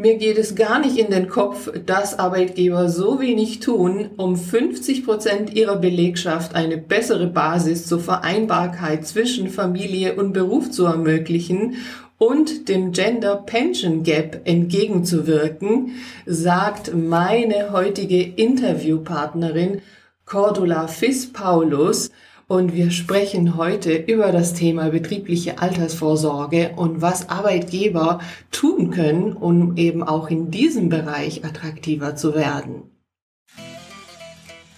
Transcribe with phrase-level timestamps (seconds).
[0.00, 5.04] Mir geht es gar nicht in den Kopf, dass Arbeitgeber so wenig tun, um 50
[5.04, 11.76] Prozent ihrer Belegschaft eine bessere Basis zur Vereinbarkeit zwischen Familie und Beruf zu ermöglichen
[12.16, 15.90] und dem Gender Pension Gap entgegenzuwirken,
[16.24, 19.82] sagt meine heutige Interviewpartnerin
[20.24, 22.10] Cordula Fiss-Paulus,
[22.50, 28.18] und wir sprechen heute über das Thema betriebliche Altersvorsorge und was Arbeitgeber
[28.50, 32.90] tun können, um eben auch in diesem Bereich attraktiver zu werden.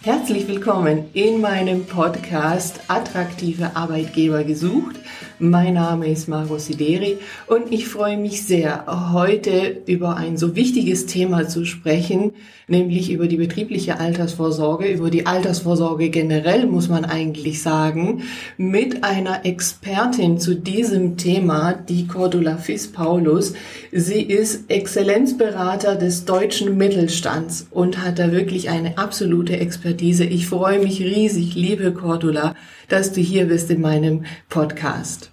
[0.02, 4.96] Herzlich willkommen in meinem Podcast Attraktive Arbeitgeber gesucht.
[5.45, 11.06] Mein Name ist Margot Sideri und ich freue mich sehr, heute über ein so wichtiges
[11.06, 12.30] Thema zu sprechen,
[12.69, 18.23] nämlich über die betriebliche Altersvorsorge, über die Altersvorsorge generell, muss man eigentlich sagen,
[18.56, 23.55] mit einer Expertin zu diesem Thema, die Cordula Fiss-Paulus.
[23.91, 30.25] Sie ist Exzellenzberater des deutschen Mittelstands und hat da wirklich eine absolute Expertise.
[30.25, 32.55] Ich freue mich riesig, liebe Cordula,
[32.88, 35.31] dass du hier bist in meinem Podcast.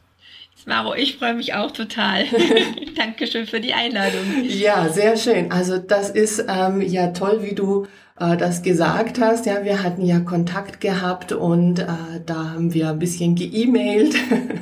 [0.69, 2.25] Maro, ich freue mich auch total.
[2.95, 4.21] Dankeschön für die Einladung.
[4.43, 5.51] Ja, sehr schön.
[5.51, 7.87] Also das ist ähm, ja toll, wie du
[8.19, 9.47] äh, das gesagt hast.
[9.47, 11.87] Ja, wir hatten ja Kontakt gehabt und äh,
[12.23, 14.13] da haben wir ein bisschen geemailt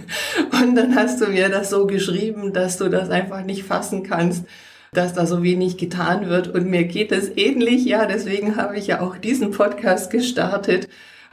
[0.61, 4.45] und dann hast du mir das so geschrieben, dass du das einfach nicht fassen kannst
[4.93, 7.83] dass da so wenig getan wird und mir geht es ähnlich.
[7.83, 10.87] Ja, deswegen habe ich ja auch diesen Podcast gestartet,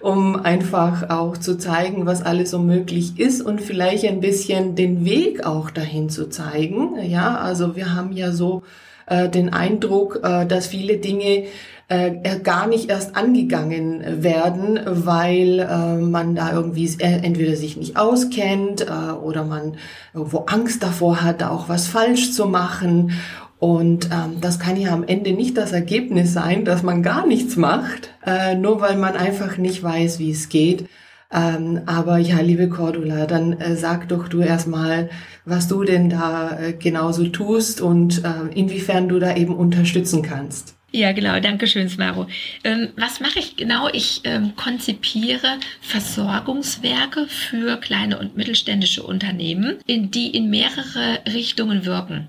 [0.05, 5.07] um einfach auch zu zeigen, was alles so möglich ist und vielleicht ein bisschen den
[5.07, 7.03] Weg auch dahin zu zeigen.
[7.03, 8.65] Ja, also wir haben ja so
[9.07, 11.45] äh, den Eindruck, äh, dass viele Dinge
[11.89, 17.97] äh, gar nicht erst angegangen werden, weil äh, man da irgendwie äh, entweder sich nicht
[17.97, 19.77] auskennt äh, oder man
[20.13, 23.13] irgendwo Angst davor hat, da auch was falsch zu machen
[23.59, 27.57] und ähm, das kann ja am Ende nicht das Ergebnis sein, dass man gar nichts
[27.57, 30.89] macht, äh, nur weil man einfach nicht weiß, wie es geht.
[31.33, 35.11] Ähm, aber ja, liebe Cordula, dann äh, sag doch du erstmal,
[35.45, 40.77] was du denn da äh, genauso tust und äh, inwiefern du da eben unterstützen kannst.
[40.93, 41.41] Ja, genau.
[41.41, 42.29] Dankeschön, Smaro.
[42.63, 43.89] Ähm, was mache ich genau?
[43.93, 52.29] Ich ähm, konzipiere Versorgungswerke für kleine und mittelständische Unternehmen, in die in mehrere Richtungen wirken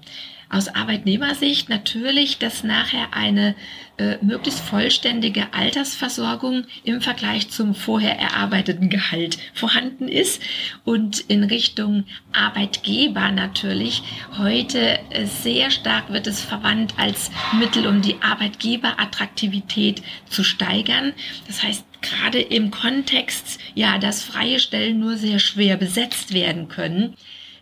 [0.55, 3.55] aus Arbeitnehmersicht natürlich, dass nachher eine
[3.97, 10.41] äh, möglichst vollständige Altersversorgung im Vergleich zum vorher erarbeiteten Gehalt vorhanden ist
[10.85, 14.01] und in Richtung Arbeitgeber natürlich
[14.37, 21.13] heute äh, sehr stark wird es verwandt als Mittel, um die Arbeitgeberattraktivität zu steigern.
[21.47, 27.15] Das heißt, gerade im Kontext, ja, dass freie Stellen nur sehr schwer besetzt werden können,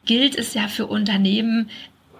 [0.05, 1.69] gilt es ja für Unternehmen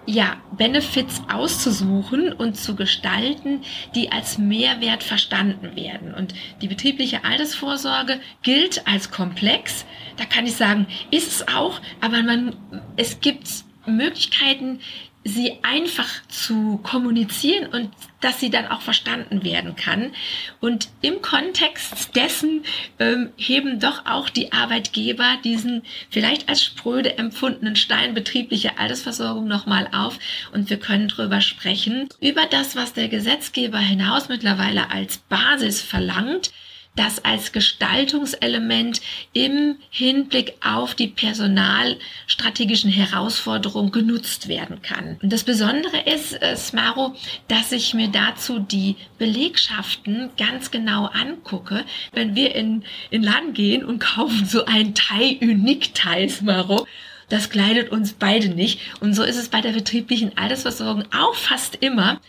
[0.06, 3.62] ja, Benefits auszusuchen und zu gestalten,
[3.94, 6.14] die als Mehrwert verstanden werden.
[6.14, 9.84] Und die betriebliche Altersvorsorge gilt als komplex.
[10.16, 12.56] Da kann ich sagen, ist es auch, aber man,
[12.96, 13.48] es gibt
[13.86, 14.80] Möglichkeiten,
[15.24, 17.90] sie einfach zu kommunizieren und
[18.20, 20.12] dass sie dann auch verstanden werden kann.
[20.60, 22.64] Und im Kontext dessen
[22.98, 29.88] ähm, heben doch auch die Arbeitgeber diesen vielleicht als spröde empfundenen Stein betriebliche Altersversorgung nochmal
[29.92, 30.18] auf
[30.52, 36.52] und wir können drüber sprechen, über das, was der Gesetzgeber hinaus mittlerweile als Basis verlangt,
[36.96, 39.00] das als Gestaltungselement
[39.32, 45.18] im Hinblick auf die personalstrategischen Herausforderungen genutzt werden kann.
[45.22, 47.14] Und das Besondere ist, äh, Smaro,
[47.48, 51.84] dass ich mir dazu die Belegschaften ganz genau angucke.
[52.12, 56.86] Wenn wir in, in Laden gehen und kaufen so ein Thai Unique Thai, Smaro,
[57.28, 58.80] das kleidet uns beide nicht.
[59.00, 62.20] Und so ist es bei der betrieblichen Altersversorgung auch fast immer.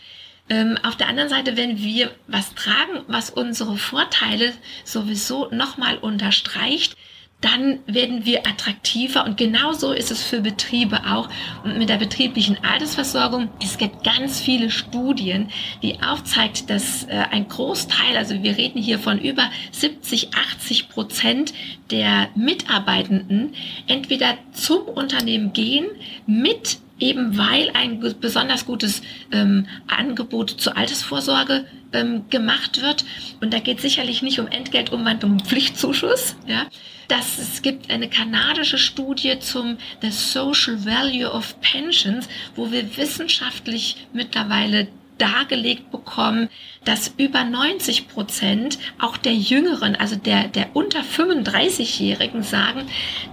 [0.48, 4.52] Ähm, auf der anderen Seite, wenn wir was tragen, was unsere Vorteile
[4.84, 6.96] sowieso nochmal unterstreicht,
[7.40, 11.28] dann werden wir attraktiver und genauso ist es für Betriebe auch.
[11.64, 15.50] Und mit der betrieblichen Altersversorgung, es gibt ganz viele Studien,
[15.82, 21.52] die aufzeigt, dass äh, ein Großteil, also wir reden hier von über 70, 80 Prozent
[21.90, 23.54] der Mitarbeitenden
[23.86, 25.86] entweder zum Unternehmen gehen
[26.26, 29.02] mit eben weil ein besonders gutes
[29.32, 33.04] ähm, Angebot zur Altersvorsorge ähm, gemacht wird.
[33.40, 36.36] Und da geht sicherlich nicht um Entgeltumwandlung und Pflichtzuschuss.
[36.46, 36.66] Ja.
[37.08, 44.06] Das, es gibt eine kanadische Studie zum The Social Value of Pensions, wo wir wissenschaftlich
[44.12, 44.88] mittlerweile
[45.18, 46.48] dargelegt bekommen,
[46.86, 52.82] dass über 90 Prozent auch der Jüngeren, also der, der unter 35-Jährigen sagen,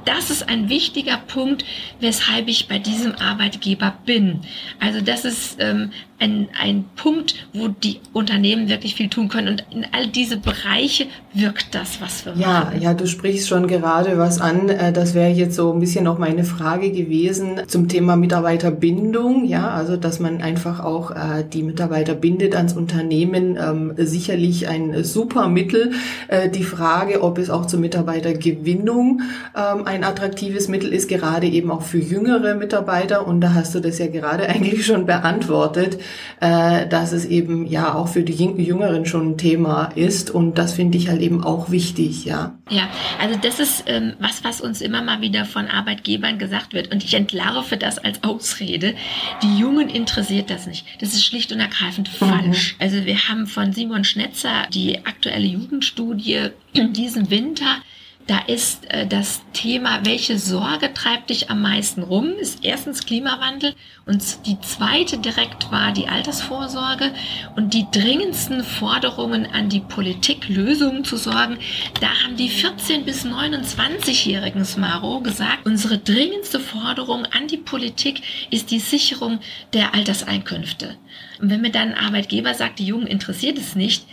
[0.06, 1.64] das ist ein wichtiger Punkt,
[2.00, 4.42] weshalb ich bei diesem Arbeitgeber bin.
[4.80, 5.92] Also das ist ähm,
[6.24, 9.50] ein, ein Punkt, wo die Unternehmen wirklich viel tun können.
[9.50, 12.82] Und in all diese Bereiche wirkt das, was wir ja, machen.
[12.82, 14.70] Ja, du sprichst schon gerade was an.
[14.70, 19.46] Äh, das wäre jetzt so ein bisschen noch meine Frage gewesen zum Thema Mitarbeiterbindung.
[19.46, 23.43] Ja, also dass man einfach auch äh, die Mitarbeiter bindet ans Unternehmen.
[23.60, 25.92] Ähm, sicherlich ein super Mittel.
[26.28, 29.22] Äh, die Frage, ob es auch zur Mitarbeitergewinnung
[29.56, 33.28] ähm, ein attraktives Mittel ist, gerade eben auch für jüngere Mitarbeiter.
[33.28, 36.00] Und da hast du das ja gerade eigentlich schon beantwortet
[36.44, 40.74] äh, dass es eben ja auch für die Jüngeren schon ein Thema ist und das
[40.74, 42.56] finde ich halt eben auch wichtig, ja.
[42.70, 42.90] Ja,
[43.20, 47.04] also das ist ähm, was, was uns immer mal wieder von Arbeitgebern gesagt wird und
[47.04, 48.96] ich entlarve das als Ausrede.
[49.42, 50.86] Die Jungen interessiert das nicht.
[51.00, 52.26] Das ist schlicht und ergreifend mhm.
[52.26, 52.76] falsch.
[52.80, 57.82] Also wir haben von Simon Schnetzer die aktuelle Jugendstudie diesen Winter
[58.28, 63.76] da ist äh, das Thema, welche Sorge treibt dich am meisten rum, ist erstens Klimawandel
[64.06, 67.14] und die zweite direkt war die Altersvorsorge
[67.56, 71.58] und die dringendsten Forderungen an die Politik, Lösungen zu sorgen.
[72.00, 78.22] Da haben die 14 bis 29-jährigen Smaro gesagt, unsere dringendste Forderung an die Politik
[78.52, 79.40] ist die Sicherung
[79.74, 80.98] der Alterseinkünfte.
[81.42, 84.06] Und wenn mir dann ein Arbeitgeber sagt, die Jungen interessiert es nicht,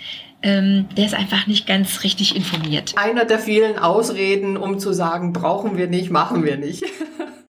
[0.43, 2.95] ähm, der ist einfach nicht ganz richtig informiert.
[2.97, 6.85] Einer der vielen Ausreden, um zu sagen, brauchen wir nicht, machen wir nicht.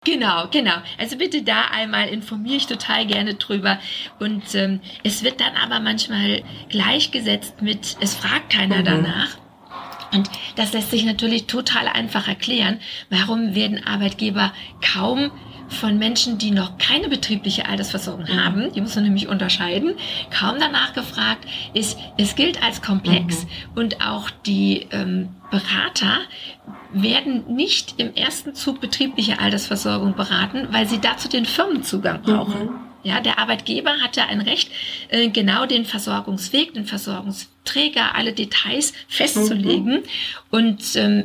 [0.02, 0.76] Genau, genau.
[0.98, 3.78] Also bitte da einmal informiere ich total gerne drüber.
[4.18, 8.84] Und ähm, es wird dann aber manchmal gleichgesetzt mit, es fragt keiner mhm.
[8.84, 9.36] danach.
[10.12, 12.80] Und das lässt sich natürlich total einfach erklären.
[13.10, 15.30] Warum werden Arbeitgeber kaum
[15.70, 18.44] von Menschen, die noch keine betriebliche Altersversorgung mhm.
[18.44, 19.94] haben, die muss man nämlich unterscheiden,
[20.30, 23.48] kaum danach gefragt ist, es gilt als komplex mhm.
[23.76, 26.18] und auch die ähm, Berater
[26.92, 32.66] werden nicht im ersten Zug betriebliche Altersversorgung beraten, weil sie dazu den Firmenzugang brauchen.
[32.66, 32.90] Mhm.
[33.02, 34.70] Ja, der Arbeitgeber hat ja ein Recht,
[35.08, 39.94] äh, genau den Versorgungsweg, den Versorgungsträger, alle Details festzulegen.
[39.94, 40.02] Mhm.
[40.50, 41.24] Und ähm,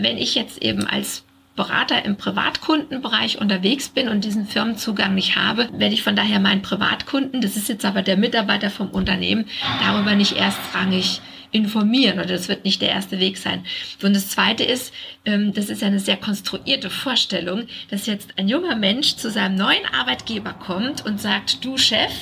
[0.00, 1.24] wenn ich jetzt eben als
[1.56, 6.62] Berater im Privatkundenbereich unterwegs bin und diesen Firmenzugang nicht habe, werde ich von daher meinen
[6.62, 9.46] Privatkunden, das ist jetzt aber der Mitarbeiter vom Unternehmen,
[9.80, 11.20] darüber nicht erstrangig
[11.54, 13.64] informieren oder das wird nicht der erste Weg sein.
[14.02, 14.92] Und das Zweite ist,
[15.24, 19.86] ähm, das ist eine sehr konstruierte Vorstellung, dass jetzt ein junger Mensch zu seinem neuen
[19.86, 22.12] Arbeitgeber kommt und sagt, du Chef,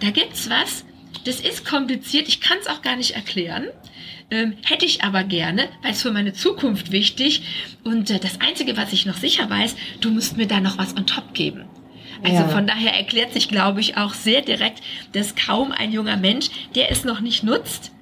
[0.00, 0.84] da gibt's was,
[1.24, 3.68] das ist kompliziert, ich kann es auch gar nicht erklären.
[4.32, 7.42] Ähm, hätte ich aber gerne, weil es für meine Zukunft wichtig.
[7.84, 10.96] Und äh, das Einzige, was ich noch sicher weiß, du musst mir da noch was
[10.96, 11.66] on top geben.
[12.22, 12.48] Also ja.
[12.48, 14.80] von daher erklärt sich, glaube ich, auch sehr direkt,
[15.12, 17.92] dass kaum ein junger Mensch, der es noch nicht nutzt,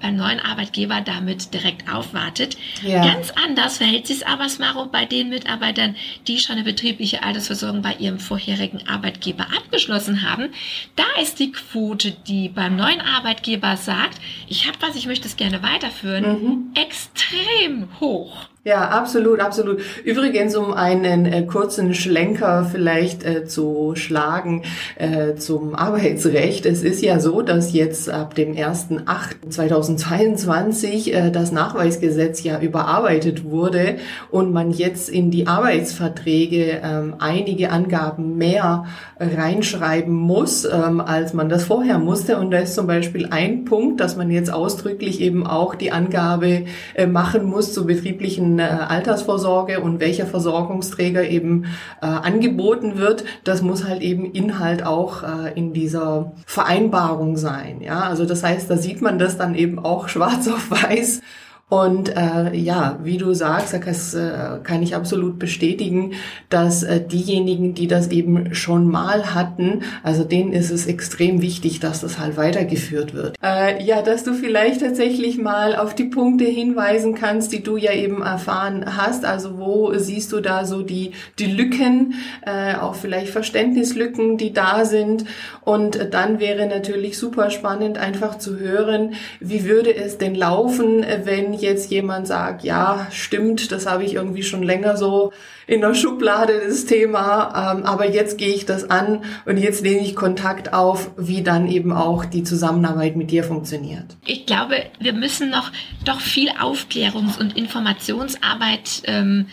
[0.00, 2.56] beim neuen Arbeitgeber damit direkt aufwartet.
[2.82, 3.04] Ja.
[3.04, 5.96] Ganz anders verhält sich es aber, Smaro, bei den Mitarbeitern,
[6.26, 10.50] die schon eine betriebliche Altersversorgung bei ihrem vorherigen Arbeitgeber abgeschlossen haben.
[10.96, 15.36] Da ist die Quote, die beim neuen Arbeitgeber sagt, ich habe was, ich möchte es
[15.36, 16.72] gerne weiterführen, mhm.
[16.74, 18.48] extrem hoch.
[18.66, 19.82] Ja, absolut, absolut.
[20.04, 24.62] Übrigens, um einen äh, kurzen Schlenker vielleicht äh, zu schlagen
[24.96, 26.64] äh, zum Arbeitsrecht.
[26.64, 33.96] Es ist ja so, dass jetzt ab dem 1.8.2022 äh, das Nachweisgesetz ja überarbeitet wurde
[34.30, 38.86] und man jetzt in die Arbeitsverträge ähm, einige Angaben mehr
[39.18, 42.38] reinschreiben muss, ähm, als man das vorher musste.
[42.38, 46.64] Und da ist zum Beispiel ein Punkt, dass man jetzt ausdrücklich eben auch die Angabe
[46.94, 51.64] äh, machen muss zu betrieblichen äh, Altersvorsorge und welcher Versorgungsträger eben
[52.00, 57.80] äh, angeboten wird, das muss halt eben Inhalt auch äh, in dieser Vereinbarung sein.
[57.80, 61.22] Ja, also das heißt, da sieht man das dann eben auch schwarz auf weiß
[61.70, 66.12] und äh, ja, wie du sagst, das äh, kann ich absolut bestätigen,
[66.50, 71.80] dass äh, diejenigen, die das eben schon mal hatten, also denen ist es extrem wichtig,
[71.80, 73.36] dass das halt weitergeführt wird.
[73.42, 77.92] Äh, ja, dass du vielleicht tatsächlich mal auf die Punkte hinweisen kannst, die du ja
[77.92, 79.24] eben erfahren hast.
[79.24, 84.84] Also wo siehst du da so die, die Lücken, äh, auch vielleicht Verständnislücken, die da
[84.84, 85.24] sind.
[85.62, 91.53] Und dann wäre natürlich super spannend, einfach zu hören, wie würde es denn laufen, wenn
[91.62, 95.32] jetzt jemand sagt, ja, stimmt, das habe ich irgendwie schon länger so
[95.66, 100.00] in der Schublade, das Thema, ähm, aber jetzt gehe ich das an und jetzt nehme
[100.00, 104.16] ich Kontakt auf, wie dann eben auch die Zusammenarbeit mit dir funktioniert.
[104.26, 105.72] Ich glaube, wir müssen noch
[106.04, 109.46] doch viel Aufklärungs- und Informationsarbeit ähm,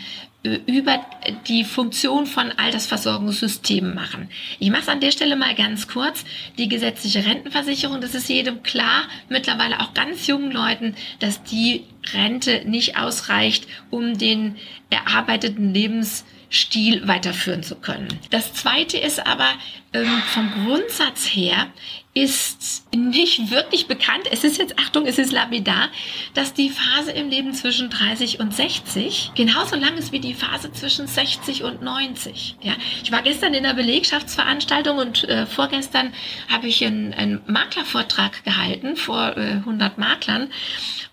[0.44, 1.06] über
[1.48, 4.30] die Funktion von Altersversorgungssystemen machen.
[4.60, 6.26] Ich mache es an der Stelle mal ganz kurz.
[6.58, 11.84] Die gesetzliche Rentenversicherung, das ist jedem klar, mittlerweile auch ganz jungen Leuten, dass die
[12.14, 14.56] Rente nicht ausreicht, um den
[14.90, 18.08] erarbeiteten Lebensstil weiterführen zu können.
[18.32, 19.50] Das Zweite ist aber
[19.94, 21.68] ähm, vom Grundsatz her,
[22.14, 24.24] ist nicht wirklich bekannt.
[24.32, 25.88] Es ist jetzt, Achtung, es ist lapidar,
[26.34, 30.74] dass die Phase im Leben zwischen 30 und 60 genauso lang ist wie die Phase
[30.74, 32.58] zwischen 60 und 90.
[32.62, 36.14] Ja, ich war gestern in einer Belegschaftsveranstaltung und äh, vorgestern
[36.52, 40.50] habe ich einen, einen Maklervortrag gehalten vor äh, 100 Maklern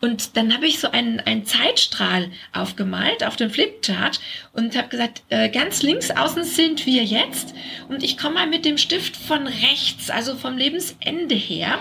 [0.00, 4.21] und dann habe ich so einen, einen Zeitstrahl aufgemalt auf dem Flipchart
[4.52, 7.55] und habe gesagt, äh, ganz links außen sind wir jetzt
[7.88, 10.57] und ich komme mal mit dem Stift von rechts, also vom
[10.88, 11.78] Lebensende her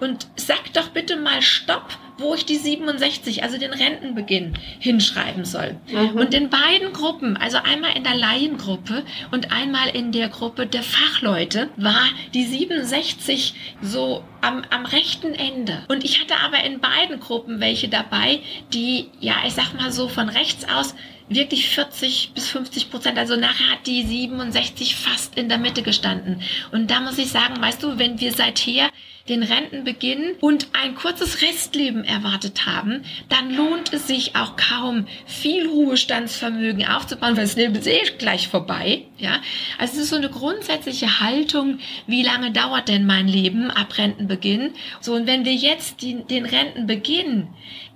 [0.00, 5.76] und sag doch bitte mal Stopp, wo ich die 67, also den Rentenbeginn, hinschreiben soll.
[5.88, 6.18] Mhm.
[6.18, 10.82] Und in beiden Gruppen, also einmal in der Laiengruppe und einmal in der Gruppe der
[10.82, 15.84] Fachleute, war die 67 so am, am rechten Ende.
[15.88, 18.40] Und ich hatte aber in beiden Gruppen welche dabei,
[18.72, 20.94] die, ja, ich sag mal so von rechts aus
[21.28, 23.18] wirklich 40 bis 50 Prozent.
[23.18, 26.42] Also nachher hat die 67 fast in der Mitte gestanden.
[26.72, 28.90] Und da muss ich sagen, weißt du, wenn wir seither
[29.28, 35.68] den Rentenbeginn und ein kurzes Restleben erwartet haben, dann lohnt es sich auch kaum, viel
[35.68, 39.04] Ruhestandsvermögen aufzubauen, weil das Leben ist eh gleich vorbei.
[39.18, 39.40] Ja,
[39.78, 44.72] also es ist so eine grundsätzliche Haltung, wie lange dauert denn mein Leben ab Rentenbeginn?
[45.00, 47.48] So, und wenn wir jetzt die, den Rentenbeginn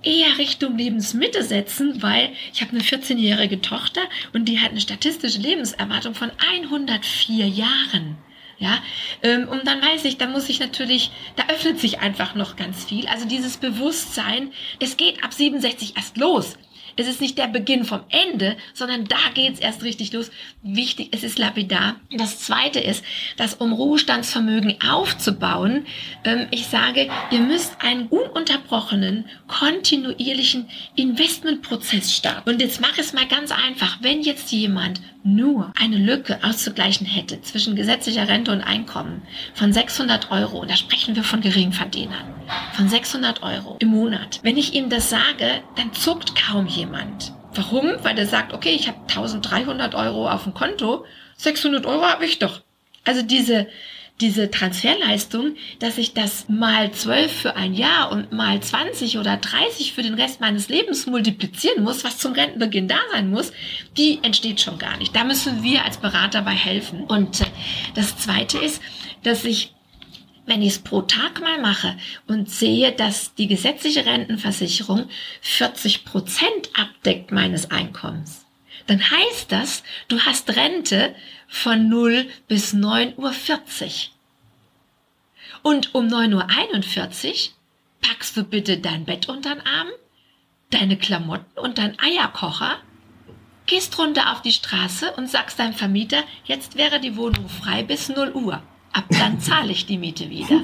[0.03, 4.01] eher Richtung Lebensmitte setzen, weil ich habe eine 14-jährige Tochter
[4.33, 8.17] und die hat eine statistische Lebenserwartung von 104 Jahren.
[8.59, 8.81] Ja,
[9.23, 12.85] ähm, und dann weiß ich, da muss ich natürlich, da öffnet sich einfach noch ganz
[12.85, 13.07] viel.
[13.07, 16.57] Also dieses Bewusstsein, es geht ab 67 erst los.
[16.95, 20.31] Es ist nicht der Beginn vom Ende, sondern da geht's erst richtig los.
[20.61, 21.95] Wichtig, es ist lapidar.
[22.11, 23.03] Das Zweite ist,
[23.37, 25.85] dass um Ruhestandsvermögen aufzubauen,
[26.23, 32.49] ähm, ich sage, ihr müsst einen ununterbrochenen, kontinuierlichen Investmentprozess starten.
[32.49, 33.97] Und jetzt mach es mal ganz einfach.
[34.01, 39.21] Wenn jetzt jemand nur eine Lücke auszugleichen hätte zwischen gesetzlicher Rente und Einkommen
[39.53, 42.33] von 600 Euro, und da sprechen wir von Geringverdienern,
[42.73, 44.39] von 600 Euro im Monat.
[44.43, 47.33] Wenn ich ihm das sage, dann zuckt kaum jemand.
[47.53, 47.91] Warum?
[48.01, 51.05] Weil er sagt, okay, ich habe 1300 Euro auf dem Konto,
[51.37, 52.61] 600 Euro habe ich doch.
[53.05, 53.67] Also diese,
[54.21, 59.93] diese Transferleistung, dass ich das mal 12 für ein Jahr und mal 20 oder 30
[59.93, 63.51] für den Rest meines Lebens multiplizieren muss, was zum Rentenbeginn da sein muss,
[63.97, 65.15] die entsteht schon gar nicht.
[65.15, 67.03] Da müssen wir als Berater bei helfen.
[67.03, 67.45] Und äh,
[67.95, 68.81] das Zweite ist,
[69.23, 69.73] dass ich
[70.45, 71.95] wenn ich es pro Tag mal mache
[72.27, 75.07] und sehe, dass die gesetzliche Rentenversicherung
[75.39, 78.45] 40 Prozent abdeckt meines Einkommens,
[78.87, 81.15] dann heißt das, du hast Rente
[81.53, 83.31] von 0 bis 9.40 Uhr.
[85.61, 87.53] Und um 9.41 Uhr
[88.01, 89.87] packst du bitte dein Bett unter den Arm,
[90.71, 92.77] deine Klamotten und dein Eierkocher,
[93.67, 98.09] gehst runter auf die Straße und sagst deinem Vermieter, jetzt wäre die Wohnung frei bis
[98.09, 98.61] 0 Uhr.
[98.91, 100.59] Ab dann zahle ich die Miete wieder.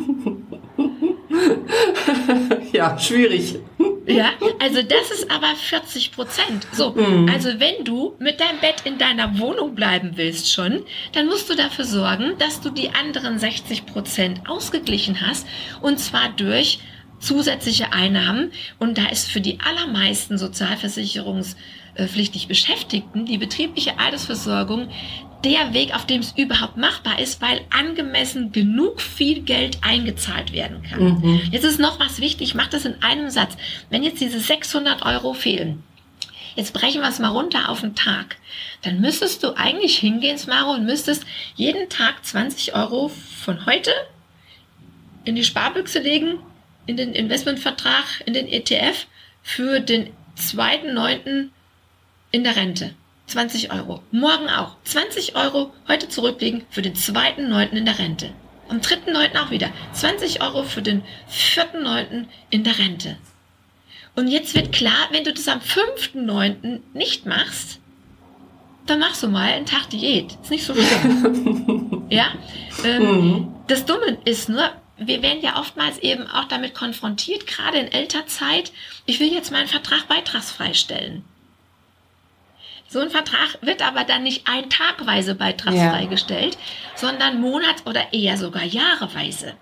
[2.74, 3.60] ja, schwierig.
[4.10, 6.68] Ja, also das ist aber 40 Prozent.
[6.72, 7.30] So, mhm.
[7.30, 11.56] also wenn du mit deinem Bett in deiner Wohnung bleiben willst schon, dann musst du
[11.56, 15.48] dafür sorgen, dass du die anderen 60 Prozent ausgeglichen hast
[15.82, 16.80] und zwar durch
[17.20, 18.52] zusätzliche Einnahmen.
[18.80, 24.90] Und da ist für die allermeisten sozialversicherungspflichtig Beschäftigten die betriebliche Altersversorgung
[25.44, 30.84] der Weg, auf dem es überhaupt machbar ist, weil angemessen genug viel Geld eingezahlt werden
[30.84, 31.22] kann.
[31.22, 31.42] Mhm.
[31.52, 33.56] Jetzt ist noch was wichtig, ich mache das in einem Satz.
[33.90, 35.84] Wenn jetzt diese 600 Euro fehlen,
[36.56, 38.38] jetzt brechen wir es mal runter auf den Tag,
[38.82, 43.92] dann müsstest du eigentlich hingehen, Smaro, und müsstest jeden Tag 20 Euro von heute
[45.24, 46.40] in die Sparbüchse legen,
[46.86, 49.06] in den Investmentvertrag, in den ETF
[49.42, 51.50] für den 2.9.
[52.32, 52.94] in der Rente.
[53.30, 54.02] 20 Euro.
[54.12, 54.76] Morgen auch.
[54.86, 57.70] 20 Euro heute zurücklegen für den 2.9.
[57.72, 58.32] in der Rente.
[58.68, 59.40] Am 3.9.
[59.40, 59.72] auch wieder.
[59.94, 62.26] 20 Euro für den 4.9.
[62.50, 63.18] in der Rente.
[64.16, 66.80] Und jetzt wird klar, wenn du das am 5.9.
[66.94, 67.80] nicht machst,
[68.88, 70.36] dann machst du mal einen Tag Diät.
[70.42, 72.08] Ist nicht so schlimm.
[72.10, 72.34] ja?
[72.84, 73.56] Ähm, mhm.
[73.68, 78.72] Das Dumme ist nur, wir werden ja oftmals eben auch damit konfrontiert, gerade in Elternzeit,
[79.06, 81.24] ich will jetzt meinen Vertrag beitragsfrei stellen.
[82.90, 86.10] So ein Vertrag wird aber dann nicht ein tagweise beitragsfrei ja.
[86.10, 86.58] gestellt,
[86.96, 89.54] sondern monats- oder eher sogar jahreweise.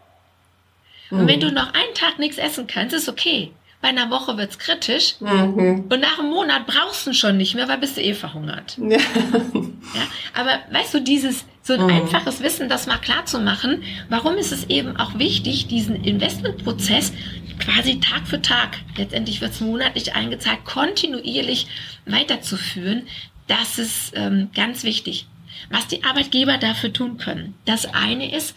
[1.10, 1.28] Und mhm.
[1.28, 3.52] wenn du noch einen Tag nichts essen kannst, ist okay.
[3.82, 5.86] bei einer Woche wird's kritisch mhm.
[5.90, 8.78] und nach einem Monat brauchst du schon nicht mehr, weil bist du eh verhungert.
[8.88, 8.98] Ja.
[8.98, 11.90] ja aber weißt du, dieses so ein mhm.
[11.90, 17.12] einfaches Wissen, das mal klar zu machen, warum ist es eben auch wichtig, diesen Investmentprozess
[17.60, 21.68] quasi Tag für Tag, letztendlich wird's monatlich eingezahlt, kontinuierlich
[22.06, 23.08] weiterzuführen,
[23.48, 25.28] das ist ähm, ganz wichtig.
[25.70, 27.56] Was die Arbeitgeber dafür tun können.
[27.66, 28.56] Das eine ist,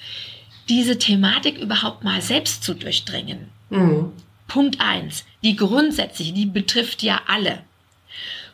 [0.68, 3.48] diese Thematik überhaupt mal selbst zu durchdringen.
[3.70, 4.12] Mhm.
[4.46, 7.62] Punkt eins, die grundsätzliche, die betrifft ja alle.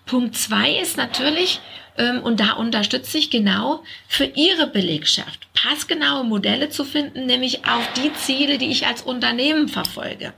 [0.04, 1.60] Punkt zwei ist natürlich,
[1.98, 7.92] ähm, und da unterstütze ich genau für Ihre Belegschaft passgenaue Modelle zu finden, nämlich auf
[7.94, 10.32] die Ziele, die ich als Unternehmen verfolge.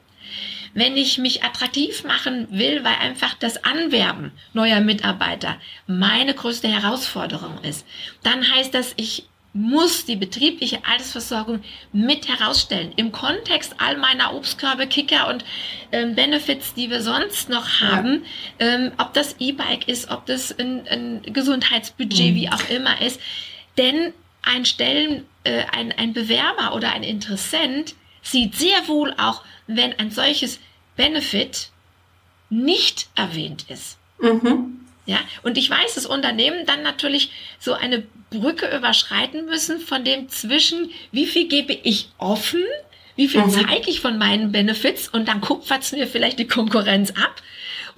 [0.75, 5.57] Wenn ich mich attraktiv machen will, weil einfach das Anwerben neuer Mitarbeiter
[5.87, 7.87] meine größte Herausforderung ist,
[8.23, 12.93] dann heißt das, ich muss die betriebliche Altersversorgung mit herausstellen.
[12.97, 15.45] Im Kontext all meiner Obstkörbe, Kicker und
[15.91, 18.25] ähm, Benefits, die wir sonst noch haben,
[18.61, 18.67] ja.
[18.67, 22.35] ähm, ob das E-Bike ist, ob das ein, ein Gesundheitsbudget, mhm.
[22.37, 23.21] wie auch immer ist.
[23.79, 24.13] Denn
[24.49, 30.11] ein Stellen, äh, ein, ein Bewerber oder ein Interessent sieht sehr wohl auch, wenn ein
[30.11, 30.59] solches
[30.97, 31.71] Benefit
[32.51, 33.99] nicht erwähnt ist.
[34.21, 34.81] Mhm.
[35.07, 40.29] Ja, und ich weiß, dass Unternehmen dann natürlich so eine Brücke überschreiten müssen von dem
[40.29, 42.63] zwischen, wie viel gebe ich offen,
[43.17, 43.51] wie viel mhm.
[43.51, 47.43] zeige ich von meinen Benefits und dann kupfert es mir vielleicht die Konkurrenz ab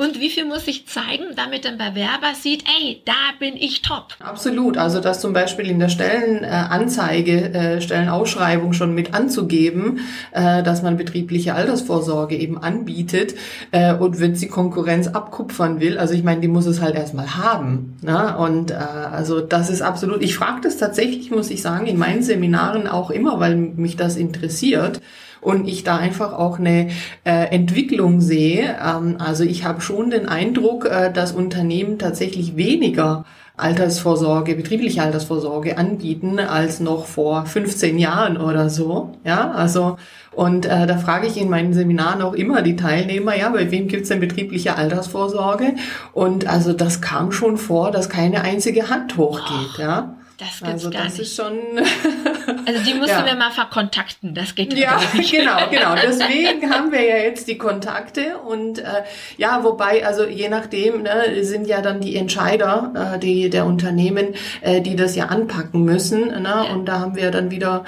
[0.00, 4.14] und wie viel muss ich zeigen, damit ein Bewerber sieht, ey, da bin ich top.
[4.18, 4.78] Absolut.
[4.78, 10.00] Also das zum Beispiel in der Stellenanzeige, äh, Stellenausschreibung schon mit anzugeben,
[10.32, 13.34] äh, dass man betriebliche Altersvorsorge eben anbietet
[13.72, 17.36] äh, und wenn sie Konkurrenz abkupfern will, also ich meine, die muss es halt erstmal
[17.36, 17.98] haben.
[18.00, 18.38] Ne?
[18.38, 22.22] Und äh, also das ist absolut, ich frage das tatsächlich, muss ich sagen, in meinen
[22.22, 25.02] Seminaren auch immer, weil mich das interessiert
[25.40, 26.88] und ich da einfach auch eine
[27.24, 28.76] äh, Entwicklung sehe.
[28.84, 33.24] Ähm, also ich habe schon den Eindruck, äh, dass Unternehmen tatsächlich weniger
[33.56, 39.12] Altersvorsorge, betriebliche Altersvorsorge anbieten als noch vor 15 Jahren oder so.
[39.24, 39.96] Ja, also
[40.32, 43.88] und äh, da frage ich in meinen Seminaren auch immer die Teilnehmer, ja, bei wem
[43.88, 45.74] gibt's denn betriebliche Altersvorsorge?
[46.12, 50.14] Und also das kam schon vor, dass keine einzige Hand hochgeht, ja.
[50.40, 51.22] Das gibt's also gar das nicht.
[51.22, 51.52] ist schon.
[52.66, 53.26] also die mussten ja.
[53.26, 54.34] wir mal verkontakten.
[54.34, 55.32] Das geht ja nicht.
[55.32, 55.94] genau, genau.
[56.02, 59.02] Deswegen haben wir ja jetzt die Kontakte und äh,
[59.36, 64.28] ja, wobei also je nachdem ne, sind ja dann die Entscheider, äh, die der Unternehmen,
[64.62, 66.28] äh, die das ja anpacken müssen.
[66.28, 66.42] Ne?
[66.44, 66.72] Ja.
[66.72, 67.84] Und da haben wir dann wieder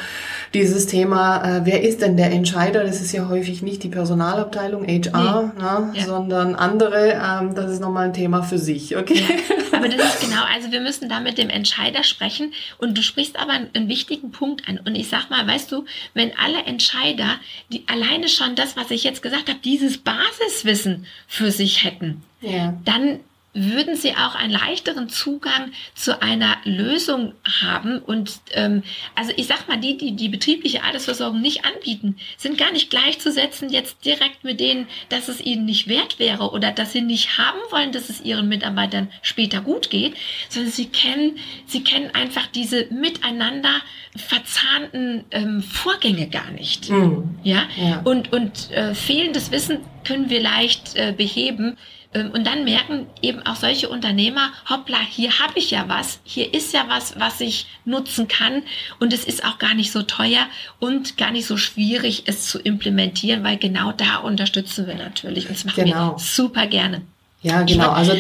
[0.52, 2.84] dieses Thema, äh, wer ist denn der Entscheider?
[2.84, 5.62] Das ist ja häufig nicht die Personalabteilung HR, nee.
[5.62, 6.04] ne, ja.
[6.04, 7.12] sondern andere.
[7.12, 8.94] Ähm, das ist nochmal ein Thema für sich.
[8.94, 9.22] Okay.
[9.84, 10.42] Aber das ist genau.
[10.44, 12.52] Also wir müssen da mit dem Entscheider sprechen.
[12.78, 14.78] Und du sprichst aber einen, wichtigen Punkt an.
[14.78, 17.38] Und ich sag mal, weißt du, wenn alle Entscheider,
[17.70, 22.78] die alleine schon das, was ich jetzt gesagt habe, dieses Basiswissen für sich hätten, ja.
[22.84, 23.20] dann
[23.54, 27.98] würden sie auch einen leichteren Zugang zu einer Lösung haben.
[27.98, 28.82] Und ähm,
[29.14, 33.68] also ich sag mal, die, die die betriebliche Altersversorgung nicht anbieten, sind gar nicht gleichzusetzen
[33.68, 37.60] jetzt direkt mit denen, dass es ihnen nicht wert wäre oder dass sie nicht haben
[37.70, 40.14] wollen, dass es ihren Mitarbeitern später gut geht,
[40.48, 43.82] sondern sie kennen, sie kennen einfach diese miteinander
[44.16, 46.88] verzahnten ähm, Vorgänge gar nicht.
[46.88, 47.38] Mhm.
[47.42, 47.64] Ja?
[47.76, 48.00] ja?
[48.04, 51.76] Und, und äh, fehlendes Wissen können wir leicht äh, beheben
[52.14, 56.74] und dann merken eben auch solche Unternehmer, hoppla, hier habe ich ja was, hier ist
[56.74, 58.62] ja was, was ich nutzen kann
[59.00, 60.46] und es ist auch gar nicht so teuer
[60.78, 65.56] und gar nicht so schwierig, es zu implementieren, weil genau da unterstützen wir natürlich und
[65.56, 66.12] das machen genau.
[66.12, 67.02] wir super gerne.
[67.40, 67.90] Ja, genau.
[67.90, 68.14] Also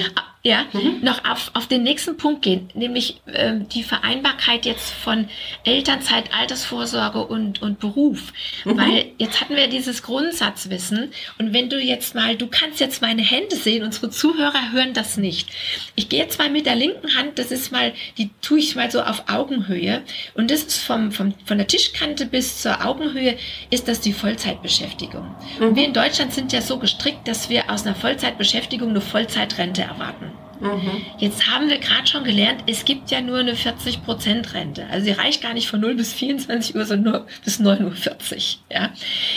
[0.44, 0.98] ja, mhm.
[1.02, 5.28] noch auf, auf den nächsten Punkt gehen, nämlich äh, die Vereinbarkeit jetzt von
[5.62, 8.32] Elternzeit, Altersvorsorge und, und Beruf.
[8.64, 8.76] Mhm.
[8.76, 13.22] Weil jetzt hatten wir dieses Grundsatzwissen und wenn du jetzt mal, du kannst jetzt meine
[13.22, 15.48] Hände sehen, unsere Zuhörer hören das nicht.
[15.94, 18.90] Ich gehe jetzt mal mit der linken Hand, das ist mal, die tue ich mal
[18.90, 20.02] so auf Augenhöhe
[20.34, 23.36] und das ist vom, vom, von der Tischkante bis zur Augenhöhe
[23.70, 25.36] ist das die Vollzeitbeschäftigung.
[25.60, 25.66] Mhm.
[25.66, 29.82] Und wir in Deutschland sind ja so gestrickt, dass wir aus einer Vollzeitbeschäftigung eine Vollzeitrente
[29.82, 30.31] erwarten.
[30.62, 31.02] Mhm.
[31.18, 34.86] Jetzt haben wir gerade schon gelernt, es gibt ja nur eine 40% Rente.
[34.86, 38.40] Also sie reicht gar nicht von 0 bis 24 Uhr, sondern nur bis 9.40 Uhr.
[38.70, 38.90] Ja?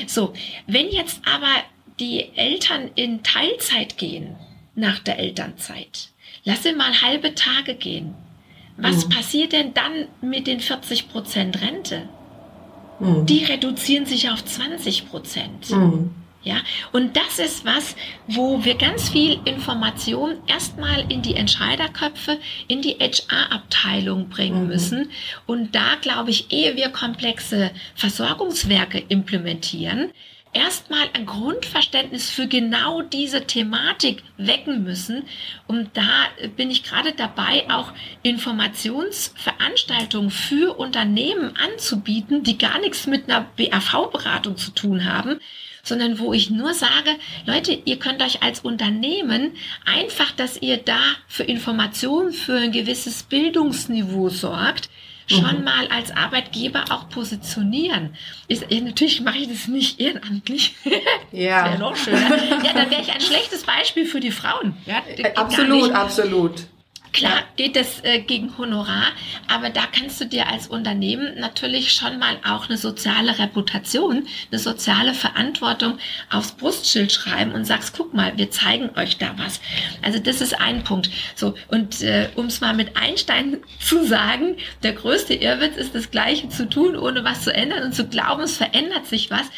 [0.05, 0.33] So,
[0.67, 1.51] wenn jetzt aber
[1.99, 4.35] die Eltern in Teilzeit gehen
[4.75, 6.09] nach der Elternzeit,
[6.43, 8.13] lasse mal halbe Tage gehen.
[8.77, 9.09] Was mhm.
[9.09, 12.09] passiert denn dann mit den 40% Rente?
[12.99, 13.25] Mhm.
[13.25, 15.69] Die reduzieren sich auf 20 Prozent.
[15.71, 16.11] Mhm.
[16.45, 17.95] Ja, und das ist was,
[18.27, 24.67] wo wir ganz viel Information erstmal in die Entscheiderköpfe, in die HR-Abteilung bringen mhm.
[24.67, 25.10] müssen.
[25.47, 30.12] Und da glaube ich, ehe wir komplexe Versorgungswerke implementieren,
[30.53, 35.23] erstmal ein Grundverständnis für genau diese Thematik wecken müssen.
[35.67, 43.29] Und da bin ich gerade dabei, auch Informationsveranstaltungen für Unternehmen anzubieten, die gar nichts mit
[43.29, 45.39] einer BAV-Beratung zu tun haben,
[45.86, 47.12] sondern wo ich nur sage,
[47.45, 49.52] Leute, ihr könnt euch als Unternehmen
[49.86, 54.89] einfach, dass ihr da für Informationen, für ein gewisses Bildungsniveau sorgt,
[55.28, 55.63] schon mhm.
[55.63, 58.15] mal als Arbeitgeber auch positionieren.
[58.48, 60.76] Ist, natürlich mache ich das nicht ehrenamtlich.
[61.32, 61.63] Ja.
[61.63, 62.63] das wäre noch schöner.
[62.63, 64.78] Ja, dann wäre ich ein schlechtes Beispiel für die Frauen.
[64.86, 65.04] Ja,
[65.36, 66.67] absolut, absolut.
[67.15, 69.13] Klar geht das äh, gegen Honorar,
[69.47, 74.60] aber da kannst du dir als Unternehmen natürlich schon mal auch eine soziale Reputation, eine
[74.60, 75.97] soziale Verantwortung
[76.30, 79.62] aufs Brustschild schreiben und sagst, guck mal, wir zeigen euch da was.
[80.01, 81.10] Also das ist ein Punkt.
[81.36, 86.12] So und äh, um es mal mit Einstein zu sagen, der größte Irrwitz ist das
[86.12, 89.49] Gleiche zu tun, ohne was zu ändern und zu glauben, es verändert sich was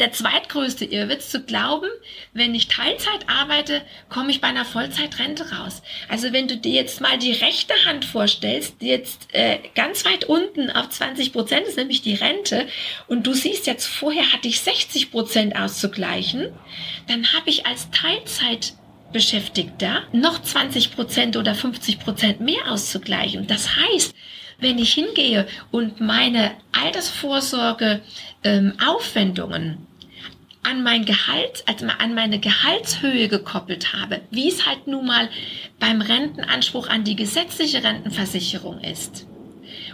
[0.00, 1.88] der zweitgrößte Irrwitz zu glauben,
[2.34, 5.82] wenn ich Teilzeit arbeite, komme ich bei einer Vollzeitrente raus.
[6.08, 10.24] Also wenn du dir jetzt mal die rechte Hand vorstellst, die jetzt äh, ganz weit
[10.24, 12.66] unten auf 20 Prozent ist nämlich die Rente
[13.08, 16.52] und du siehst jetzt, vorher hatte ich 60 Prozent auszugleichen,
[17.08, 23.46] dann habe ich als Teilzeitbeschäftigter noch 20 Prozent oder 50 Prozent mehr auszugleichen.
[23.46, 24.14] Das heißt,
[24.58, 28.00] wenn ich hingehe und meine Altersvorsorge
[28.44, 28.74] ähm,
[30.62, 35.28] an mein Gehalt, also an meine Gehaltshöhe gekoppelt habe, wie es halt nun mal
[35.78, 39.26] beim Rentenanspruch an die gesetzliche Rentenversicherung ist.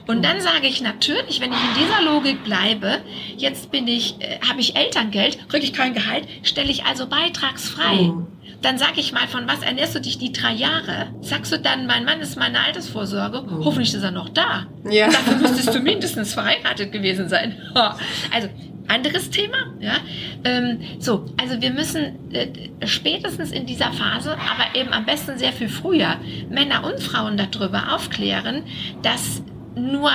[0.07, 3.03] Und dann sage ich natürlich, wenn ich in dieser Logik bleibe,
[3.37, 7.99] jetzt bin ich, äh, habe ich Elterngeld, kriege ich kein Gehalt, stelle ich also beitragsfrei.
[7.99, 8.27] Oh
[8.63, 11.09] dann sag ich mal, von was ernährst du dich die drei Jahre?
[11.21, 13.65] Sagst du dann, mein Mann ist meine Altersvorsorge, oh.
[13.65, 14.67] hoffentlich ist er noch da.
[14.89, 15.07] Ja.
[15.09, 17.57] Dafür müsstest du mindestens verheiratet gewesen sein.
[18.33, 18.49] Also,
[18.89, 19.97] anderes Thema, ja.
[20.45, 22.49] Ähm, so, also wir müssen äh,
[22.87, 26.17] spätestens in dieser Phase, aber eben am besten sehr viel früher,
[26.49, 28.65] Männer und Frauen darüber aufklären,
[29.03, 29.43] dass
[29.75, 30.11] nur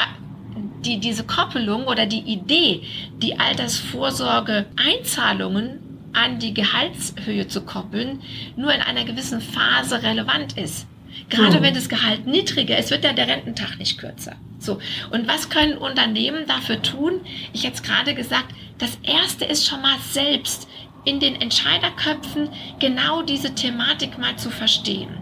[0.85, 2.81] die, diese Koppelung oder die Idee,
[3.17, 5.79] die Altersvorsorge Einzahlungen
[6.17, 8.21] an die Gehaltshöhe zu koppeln,
[8.55, 10.87] nur in einer gewissen Phase relevant ist.
[11.29, 11.61] Gerade oh.
[11.61, 14.35] wenn das Gehalt niedriger ist, wird ja der Rententag nicht kürzer.
[14.59, 14.79] So.
[15.11, 17.21] Und was können Unternehmen dafür tun?
[17.53, 20.67] Ich jetzt gerade gesagt, das erste ist schon mal selbst
[21.05, 22.49] in den Entscheiderköpfen
[22.79, 25.17] genau diese Thematik mal zu verstehen.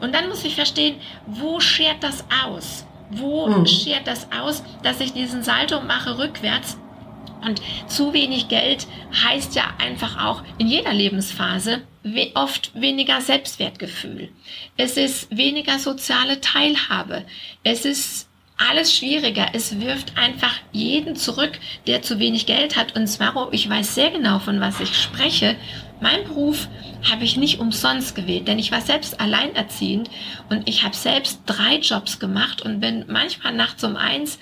[0.00, 2.86] Und dann muss ich verstehen, wo schert das aus?
[3.10, 3.66] Wo mhm.
[3.66, 6.78] schert das aus, dass ich diesen Salto mache rückwärts
[7.44, 8.86] und zu wenig Geld
[9.24, 11.82] heißt ja einfach auch in jeder Lebensphase
[12.34, 14.28] oft weniger Selbstwertgefühl.
[14.76, 17.24] Es ist weniger soziale Teilhabe.
[17.62, 19.48] Es ist alles schwieriger.
[19.52, 21.52] Es wirft einfach jeden zurück,
[21.86, 22.94] der zu wenig Geld hat.
[22.96, 25.56] Und zwar, ich weiß sehr genau, von was ich spreche.
[26.00, 26.68] Mein Beruf
[27.10, 30.10] habe ich nicht umsonst gewählt, denn ich war selbst alleinerziehend
[30.50, 34.38] und ich habe selbst drei Jobs gemacht und bin manchmal nachts um eins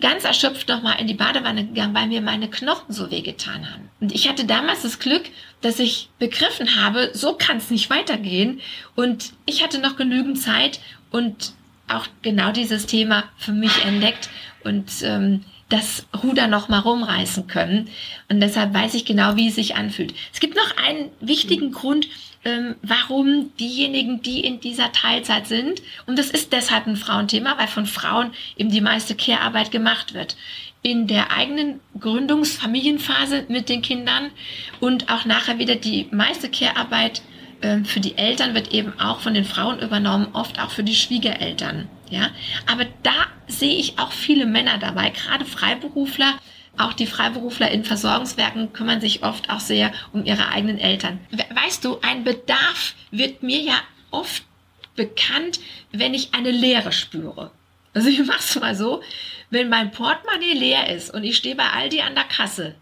[0.00, 3.88] ganz erschöpft nochmal in die Badewanne gegangen, weil mir meine Knochen so wehgetan haben.
[4.00, 5.24] Und ich hatte damals das Glück,
[5.62, 8.60] dass ich begriffen habe, so kann es nicht weitergehen.
[8.94, 10.80] Und ich hatte noch genügend Zeit
[11.10, 11.52] und
[11.88, 14.28] auch genau dieses Thema für mich entdeckt
[14.64, 17.88] und ähm, das Ruder noch mal rumreißen können.
[18.28, 20.14] Und deshalb weiß ich genau, wie es sich anfühlt.
[20.32, 22.06] Es gibt noch einen wichtigen Grund,
[22.46, 27.66] ähm, warum diejenigen, die in dieser Teilzeit sind, und das ist deshalb ein Frauenthema, weil
[27.66, 30.36] von Frauen eben die meiste Care-Arbeit gemacht wird,
[30.82, 34.30] in der eigenen Gründungsfamilienphase mit den Kindern
[34.78, 37.20] und auch nachher wieder die meiste Care-Arbeit
[37.62, 40.94] ähm, für die Eltern wird eben auch von den Frauen übernommen, oft auch für die
[40.94, 41.88] Schwiegereltern.
[42.10, 42.30] Ja,
[42.70, 46.34] aber da sehe ich auch viele Männer dabei, gerade Freiberufler,
[46.78, 51.20] auch die Freiberufler in Versorgungswerken kümmern sich oft auch sehr um ihre eigenen Eltern.
[51.54, 54.44] Weißt du, ein Bedarf wird mir ja oft
[54.94, 55.60] bekannt,
[55.92, 57.50] wenn ich eine Leere spüre.
[57.94, 59.02] Also ich mach's mal so,
[59.50, 62.74] wenn mein Portemonnaie leer ist und ich stehe bei Aldi an der Kasse,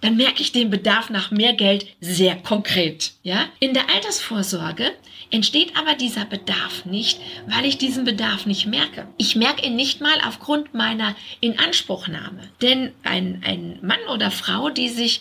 [0.00, 3.12] dann merke ich den Bedarf nach mehr Geld sehr konkret.
[3.22, 3.46] Ja?
[3.58, 4.92] In der Altersvorsorge
[5.30, 9.08] entsteht aber dieser Bedarf nicht, weil ich diesen Bedarf nicht merke.
[9.16, 12.48] Ich merke ihn nicht mal aufgrund meiner Inanspruchnahme.
[12.62, 15.20] Denn ein, ein Mann oder Frau, die sich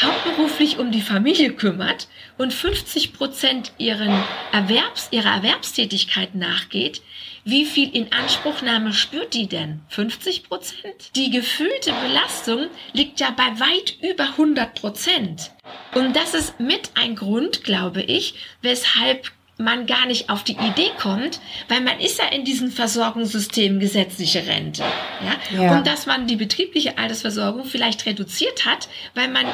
[0.00, 7.02] hauptberuflich um die Familie kümmert und 50 Prozent ihren Erwerbs, ihrer Erwerbstätigkeit nachgeht,
[7.44, 9.80] wie viel Inanspruchnahme spürt die denn?
[9.88, 11.10] 50 Prozent?
[11.16, 15.50] Die gefühlte Belastung liegt ja bei weit über 100 Prozent.
[15.94, 20.90] Und das ist mit ein Grund, glaube ich, weshalb man gar nicht auf die Idee
[21.00, 24.84] kommt, weil man ist ja in diesem Versorgungssystem gesetzliche Rente.
[25.24, 25.60] Ja?
[25.60, 25.76] ja?
[25.76, 29.46] Und dass man die betriebliche Altersversorgung vielleicht reduziert hat, weil man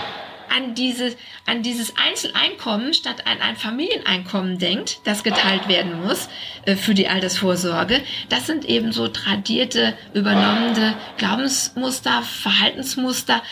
[0.49, 6.29] an, diese, an dieses Einzeleinkommen statt an ein Familieneinkommen denkt, das geteilt werden muss
[6.65, 13.43] äh, für die Altersvorsorge, das sind eben so tradierte, übernommene Glaubensmuster, Verhaltensmuster,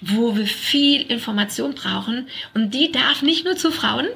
[0.00, 2.28] wo wir viel Information brauchen.
[2.54, 4.06] Und die darf nicht nur zu Frauen,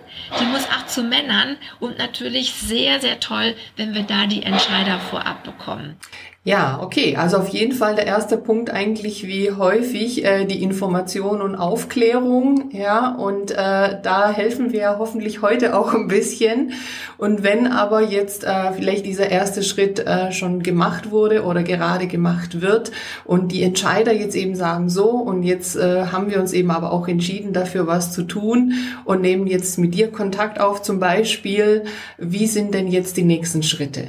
[0.41, 1.57] die muss auch zu Männern.
[1.79, 5.97] Und natürlich sehr, sehr toll, wenn wir da die Entscheider vorab bekommen.
[6.47, 7.17] Ja, okay.
[7.17, 12.69] Also auf jeden Fall der erste Punkt eigentlich wie häufig äh, die Information und Aufklärung.
[12.71, 13.55] Ja, und äh,
[14.03, 16.73] da helfen wir hoffentlich heute auch ein bisschen.
[17.17, 22.09] Und wenn aber jetzt äh, vielleicht dieser erste Schritt äh, schon gemacht wurde oder gerade
[22.09, 22.93] gemacht wird
[23.25, 26.93] und die Entscheider jetzt eben sagen so und jetzt äh, haben wir uns eben aber
[26.93, 28.75] auch entschieden dafür was zu tun
[29.07, 31.85] und nehmen jetzt mit dir Kontakt auf zum Beispiel,
[32.19, 34.09] wie sind denn jetzt die nächsten Schritte?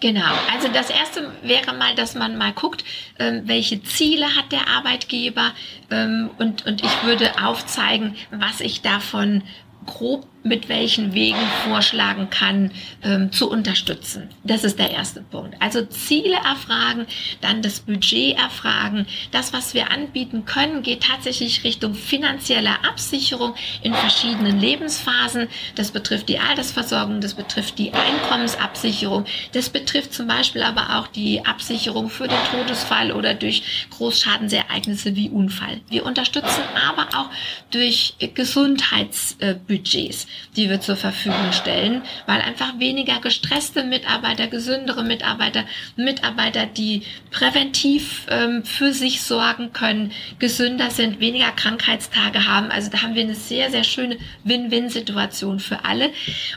[0.00, 2.84] Genau, also das erste wäre mal, dass man mal guckt,
[3.18, 5.52] ähm, welche Ziele hat der Arbeitgeber
[5.90, 9.42] ähm, und, und ich würde aufzeigen, was ich davon
[9.86, 12.70] grob mit welchen Wegen vorschlagen kann,
[13.02, 14.28] ähm, zu unterstützen.
[14.44, 15.56] Das ist der erste Punkt.
[15.60, 17.06] Also Ziele erfragen,
[17.40, 19.06] dann das Budget erfragen.
[19.30, 25.48] Das, was wir anbieten können, geht tatsächlich Richtung finanzielle Absicherung in verschiedenen Lebensphasen.
[25.76, 31.44] Das betrifft die Altersversorgung, das betrifft die Einkommensabsicherung, das betrifft zum Beispiel aber auch die
[31.46, 35.80] Absicherung für den Todesfall oder durch Großschadensereignisse wie Unfall.
[35.88, 37.30] Wir unterstützen aber auch
[37.70, 45.64] durch Gesundheitsbudgets die wir zur Verfügung stellen, weil einfach weniger gestresste Mitarbeiter, gesündere Mitarbeiter,
[45.96, 52.70] Mitarbeiter, die präventiv ähm, für sich sorgen können, gesünder sind, weniger Krankheitstage haben.
[52.70, 56.10] Also da haben wir eine sehr, sehr schöne Win-Win-Situation für alle.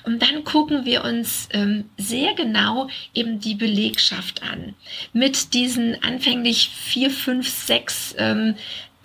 [0.04, 4.76] Und dann gucken wir uns ähm, sehr genau eben die Belegschaft an.
[5.14, 8.56] Mit diesen anfänglich vier, fünf, sechs ähm,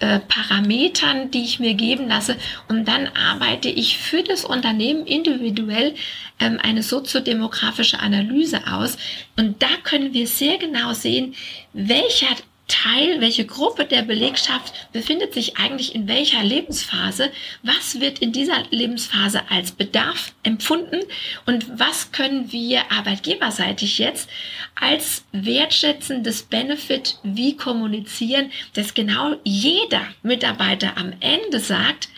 [0.02, 2.36] äh, Parametern, die ich mir geben lasse.
[2.68, 5.94] Und dann arbeite ich für das Unternehmen individuell
[6.40, 8.98] ähm, eine soziodemografische Analyse aus.
[9.38, 11.36] Und da können wir sehr genau sehen,
[11.72, 12.34] welcher
[12.72, 17.30] Teil, welche Gruppe der Belegschaft befindet sich eigentlich in welcher Lebensphase,
[17.62, 21.00] was wird in dieser Lebensphase als Bedarf empfunden
[21.44, 24.30] und was können wir arbeitgeberseitig jetzt
[24.74, 32.08] als wertschätzendes Benefit wie kommunizieren, dass genau jeder Mitarbeiter am Ende sagt,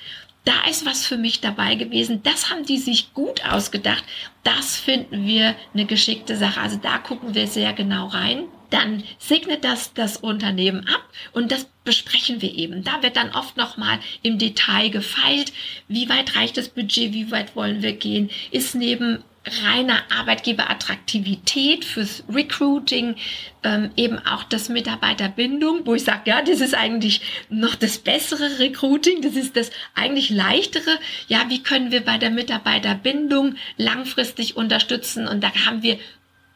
[0.45, 2.23] da ist was für mich dabei gewesen.
[2.23, 4.05] Das haben die sich gut ausgedacht.
[4.45, 6.61] Das finden wir eine geschickte Sache.
[6.61, 11.67] Also da gucken wir sehr genau rein dann segnet das das Unternehmen ab und das
[11.85, 12.85] besprechen wir eben.
[12.85, 15.53] Da wird dann oft nochmal im Detail gefeilt,
[15.89, 19.23] wie weit reicht das Budget, wie weit wollen wir gehen, ist neben
[19.63, 23.17] reiner Arbeitgeberattraktivität fürs Recruiting,
[23.63, 28.59] ähm, eben auch das Mitarbeiterbindung, wo ich sage, ja, das ist eigentlich noch das bessere
[28.59, 30.99] Recruiting, das ist das eigentlich leichtere.
[31.29, 35.29] Ja, wie können wir bei der Mitarbeiterbindung langfristig unterstützen?
[35.29, 35.99] Und da haben wir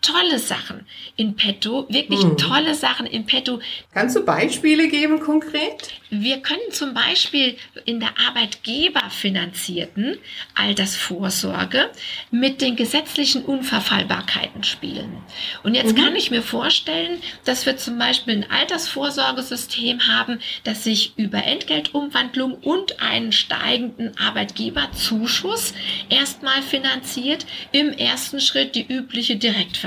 [0.01, 2.37] tolle Sachen in petto, wirklich hm.
[2.37, 3.61] tolle Sachen in petto.
[3.93, 5.93] Kannst du Beispiele geben konkret?
[6.11, 10.17] Wir können zum Beispiel in der arbeitgeberfinanzierten
[10.55, 11.91] Altersvorsorge
[12.31, 15.19] mit den gesetzlichen Unverfallbarkeiten spielen.
[15.65, 16.01] Und jetzt mhm.
[16.03, 22.55] kann ich mir vorstellen, dass wir zum Beispiel ein Altersvorsorgesystem haben, das sich über Entgeltumwandlung
[22.55, 25.75] und einen steigenden Arbeitgeberzuschuss
[26.09, 27.45] erstmal finanziert.
[27.73, 29.37] Im ersten Schritt die übliche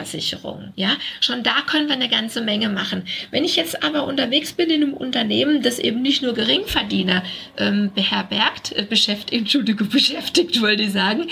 [0.01, 0.73] Direktversicherung.
[0.75, 3.03] Ja, schon da können wir eine ganze Menge machen.
[3.31, 7.23] Wenn ich jetzt aber unterwegs bin in einem Unternehmen, das eben nicht nicht nur Geringverdiener
[7.57, 11.27] ähm, beherbergt, äh, beschäftigt, Entschuldigung, beschäftigt, wollte ich sagen,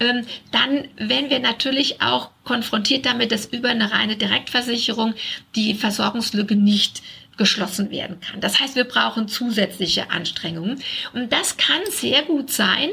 [0.00, 5.14] ähm, dann werden wir natürlich auch konfrontiert damit, dass über eine reine Direktversicherung
[5.54, 7.02] die Versorgungslücke nicht
[7.36, 8.40] geschlossen werden kann.
[8.40, 10.80] Das heißt, wir brauchen zusätzliche Anstrengungen.
[11.12, 12.90] Und das kann sehr gut sein,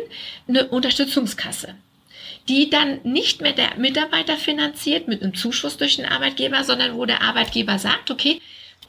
[0.48, 1.76] eine Unterstützungskasse
[2.48, 7.06] die dann nicht mehr der Mitarbeiter finanziert mit einem Zuschuss durch den Arbeitgeber, sondern wo
[7.06, 8.42] der Arbeitgeber sagt, okay,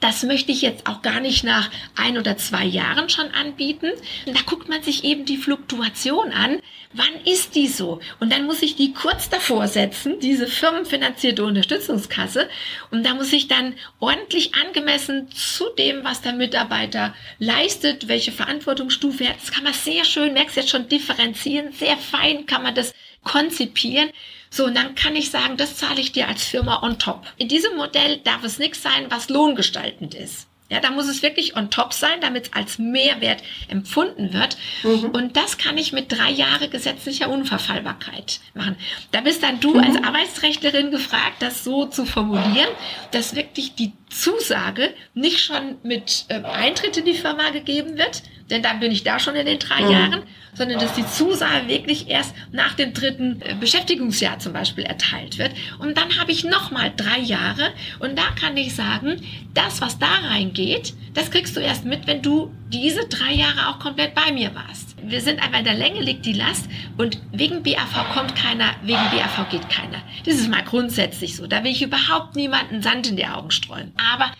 [0.03, 3.89] das möchte ich jetzt auch gar nicht nach ein oder zwei Jahren schon anbieten.
[4.25, 6.59] Und da guckt man sich eben die Fluktuation an.
[6.91, 8.01] Wann ist die so?
[8.19, 12.49] Und dann muss ich die kurz davor setzen, diese firmenfinanzierte Unterstützungskasse.
[12.91, 19.23] Und da muss ich dann ordentlich angemessen zu dem, was der Mitarbeiter leistet, welche Verantwortungsstufe
[19.23, 19.41] er hat.
[19.41, 21.71] Das kann man sehr schön, merkst jetzt schon, differenzieren.
[21.71, 24.09] Sehr fein kann man das konzipieren.
[24.49, 27.25] So, und dann kann ich sagen, das zahle ich dir als Firma on top.
[27.37, 30.47] In diesem Modell darf es nichts sein, was lohngestaltend ist.
[30.69, 34.57] Ja, da muss es wirklich on top sein, damit es als Mehrwert empfunden wird.
[34.81, 35.11] Mhm.
[35.11, 38.75] Und das kann ich mit drei Jahre gesetzlicher Unverfallbarkeit machen.
[39.11, 39.81] Da bist dann du mhm.
[39.81, 42.69] als Arbeitsrechtlerin gefragt, das so zu formulieren,
[43.11, 48.61] dass wirklich die Zusage nicht schon mit ähm, Eintritt in die Firma gegeben wird, denn
[48.61, 49.91] dann bin ich da schon in den drei mhm.
[49.91, 55.39] Jahren, sondern dass die Zusage wirklich erst nach dem dritten äh, Beschäftigungsjahr zum Beispiel erteilt
[55.39, 55.51] wird.
[55.79, 59.21] Und dann habe ich nochmal drei Jahre und da kann ich sagen,
[59.55, 63.79] das, was da reingeht, das kriegst du erst mit, wenn du diese drei Jahre auch
[63.79, 64.95] komplett bei mir warst.
[65.03, 69.01] Wir sind einfach in der Länge liegt die Last und wegen BAV kommt keiner, wegen
[69.11, 70.01] BAV geht keiner.
[70.25, 71.47] Das ist mal grundsätzlich so.
[71.47, 73.91] Da will ich überhaupt niemanden Sand in die Augen streuen.
[74.13, 74.31] Aber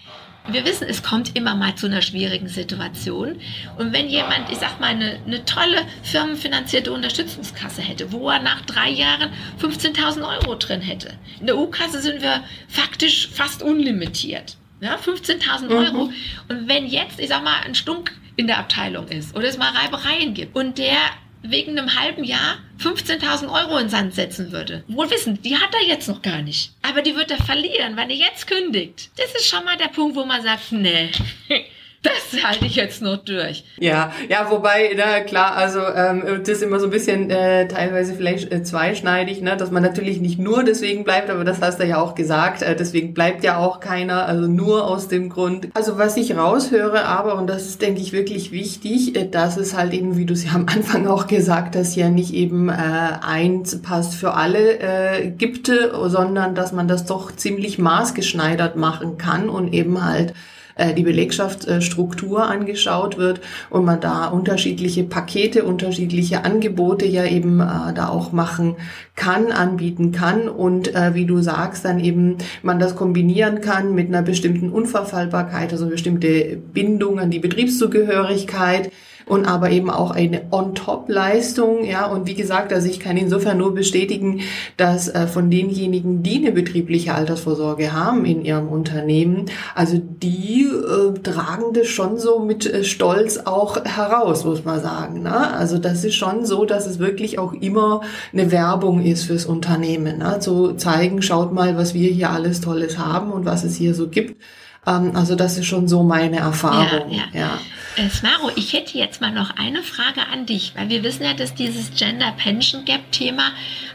[0.47, 3.39] wir wissen, es kommt immer mal zu einer schwierigen Situation.
[3.77, 8.61] Und wenn jemand, ich sag mal, eine, eine tolle firmenfinanzierte Unterstützungskasse hätte, wo er nach
[8.61, 9.29] drei Jahren
[9.61, 11.13] 15.000 Euro drin hätte.
[11.39, 14.57] In der U-Kasse sind wir faktisch fast unlimitiert.
[14.81, 15.71] Ja, 15.000 mhm.
[15.71, 16.05] Euro.
[16.05, 16.13] Mhm.
[16.49, 19.71] Und wenn jetzt, ich sag mal, ein Stunk in der Abteilung ist oder es mal
[19.71, 20.97] Reibereien gibt und der
[21.43, 24.83] wegen einem halben Jahr 15.000 Euro in Sand setzen würde.
[24.87, 26.71] Wohl wissen, die hat er jetzt noch gar nicht.
[26.81, 29.11] Aber die wird er verlieren, wenn er jetzt kündigt.
[29.17, 31.11] Das ist schon mal der Punkt, wo man sagt, nee,
[32.03, 33.63] das halte ich jetzt noch durch.
[33.79, 38.13] Ja, ja, wobei, na klar, also ähm, das ist immer so ein bisschen äh, teilweise
[38.13, 41.85] vielleicht äh, zweischneidig, ne, dass man natürlich nicht nur deswegen bleibt, aber das hast du
[41.85, 45.69] ja auch gesagt, äh, deswegen bleibt ja auch keiner, also nur aus dem Grund.
[45.73, 49.75] Also was ich raushöre, aber, und das ist, denke ich, wirklich wichtig, äh, dass es
[49.75, 52.73] halt eben, wie du es ja am Anfang auch gesagt hast, ja nicht eben äh,
[53.21, 55.71] eins passt für alle äh, gibt,
[56.05, 60.33] sondern dass man das doch ziemlich maßgeschneidert machen kann und eben halt
[60.75, 67.93] äh, die Belegschaftsstruktur angeschaut wird und man da unterschiedliche Pakete, unterschiedliche Angebote ja eben äh,
[67.93, 68.75] da auch machen
[69.15, 74.07] kann, anbieten kann und äh, wie du sagst, dann eben man das kombinieren kann mit
[74.07, 78.91] einer bestimmten Unverfallbarkeit, also bestimmte Bindung an die Betriebszugehörigkeit
[79.25, 81.83] und aber eben auch eine On-Top-Leistung.
[81.85, 84.41] Ja, und wie gesagt, also ich kann insofern nur bestätigen,
[84.77, 91.19] dass äh, von denjenigen, die eine betriebliche Altersvorsorge haben in ihrem Unternehmen, also die äh,
[91.19, 95.23] tragen das schon so mit äh, Stolz auch heraus, muss man sagen.
[95.23, 95.53] Ne?
[95.53, 100.19] Also das ist schon so, dass es wirklich auch immer eine Werbung ist fürs Unternehmen.
[100.19, 100.39] Ne?
[100.39, 104.07] Zu zeigen, schaut mal, was wir hier alles Tolles haben und was es hier so
[104.07, 104.41] gibt.
[104.85, 107.09] Ähm, also das ist schon so meine Erfahrung.
[107.09, 107.39] Ja, ja.
[107.39, 107.59] ja.
[107.95, 111.35] Äh, Smaro, ich hätte jetzt mal noch eine Frage an dich, weil wir wissen ja,
[111.35, 113.51] dass dieses Gender Pension Gap Thema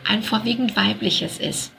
[0.07, 1.73] ein vorwiegend weibliches ist.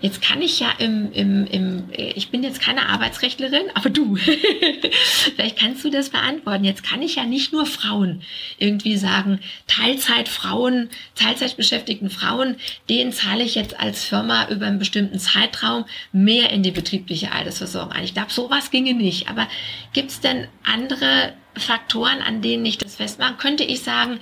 [0.00, 4.16] Jetzt kann ich ja im, im, im ich bin jetzt keine Arbeitsrechtlerin, aber du,
[5.36, 6.64] vielleicht kannst du das beantworten.
[6.64, 8.22] Jetzt kann ich ja nicht nur Frauen
[8.58, 12.56] irgendwie sagen, Teilzeitfrauen, Teilzeitbeschäftigten Frauen,
[12.88, 17.92] denen zahle ich jetzt als Firma über einen bestimmten Zeitraum mehr in die betriebliche Altersversorgung
[17.92, 18.04] ein.
[18.04, 19.28] Ich glaube, sowas ginge nicht.
[19.30, 19.48] Aber
[19.92, 24.20] gibt es denn andere Faktoren, an denen ich das festmache, könnte ich sagen,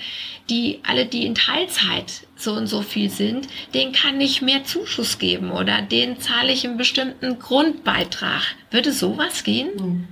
[0.48, 5.18] die alle, die in Teilzeit so und so viel sind, denen kann ich mehr Zuschuss
[5.18, 8.42] geben oder denen zahle ich einen bestimmten Grundbeitrag.
[8.70, 9.70] Würde sowas gehen?
[9.78, 10.08] Hm.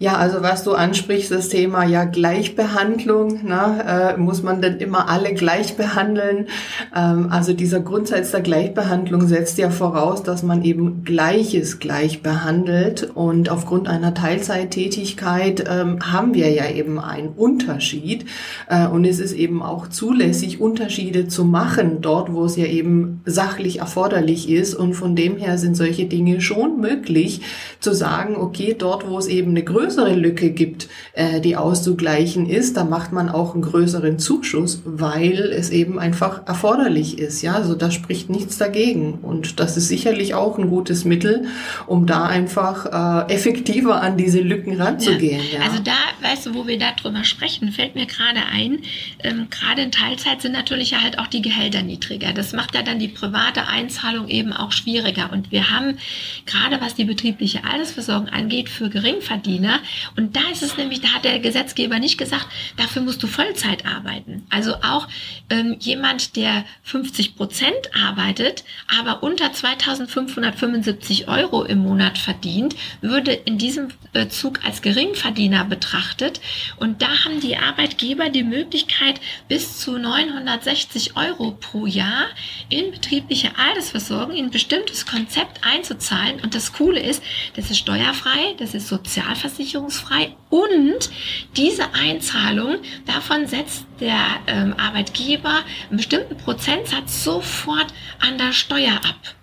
[0.00, 5.08] Ja, also was du ansprichst, das Thema ja Gleichbehandlung, ne, äh, muss man denn immer
[5.08, 6.46] alle gleich behandeln?
[6.94, 13.10] Ähm, also dieser Grundsatz der Gleichbehandlung setzt ja voraus, dass man eben Gleiches gleich behandelt.
[13.12, 18.24] Und aufgrund einer Teilzeittätigkeit ähm, haben wir ja eben einen Unterschied.
[18.68, 23.20] Äh, und es ist eben auch zulässig, Unterschiede zu machen, dort wo es ja eben
[23.26, 24.76] sachlich erforderlich ist.
[24.76, 27.40] Und von dem her sind solche Dinge schon möglich,
[27.80, 32.76] zu sagen, okay, dort wo es eben eine größere Lücke gibt, äh, die auszugleichen ist,
[32.76, 37.40] da macht man auch einen größeren Zuschuss, weil es eben einfach erforderlich ist.
[37.40, 39.14] Ja, also da spricht nichts dagegen.
[39.22, 41.46] Und das ist sicherlich auch ein gutes Mittel,
[41.86, 45.40] um da einfach äh, effektiver an diese Lücken ranzugehen.
[45.52, 45.60] Ja.
[45.60, 45.64] Ja.
[45.64, 48.80] Also da, weißt du, wo wir darüber sprechen, fällt mir gerade ein,
[49.24, 52.34] ähm, gerade in Teilzeit sind natürlich ja halt auch die Gehälter niedriger.
[52.34, 55.30] Das macht ja dann die private Einzahlung eben auch schwieriger.
[55.32, 55.96] Und wir haben
[56.44, 59.77] gerade was die betriebliche Altersversorgung angeht, für Geringverdiener
[60.16, 63.86] und da ist es nämlich, da hat der Gesetzgeber nicht gesagt, dafür musst du Vollzeit
[63.86, 64.46] arbeiten.
[64.50, 65.08] Also auch
[65.50, 68.64] ähm, jemand, der 50 Prozent arbeitet,
[68.98, 76.40] aber unter 2575 Euro im Monat verdient, würde in diesem äh, Zug als Geringverdiener betrachtet.
[76.76, 82.26] Und da haben die Arbeitgeber die Möglichkeit, bis zu 960 Euro pro Jahr
[82.68, 86.40] in betriebliche Altersversorgung in ein bestimmtes Konzept einzuzahlen.
[86.42, 87.22] Und das Coole ist,
[87.54, 91.10] das ist steuerfrei, das ist sozialversichert versicherungsfrei und
[91.56, 99.34] diese Einzahlung, davon setzt der ähm, Arbeitgeber einen bestimmten Prozentsatz sofort an der Steuer ab.